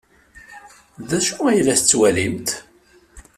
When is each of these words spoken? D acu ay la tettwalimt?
D 1.09 1.11
acu 1.17 1.37
ay 1.49 1.59
la 1.65 1.75
tettwalimt? 1.79 2.49